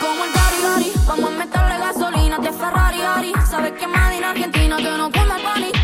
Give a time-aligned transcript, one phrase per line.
[0.00, 0.92] como el Gary Gary.
[1.06, 3.32] Vamos a meterle gasolina de Ferrari Ari.
[3.48, 5.77] Sabes que más en Argentina que no come el pani.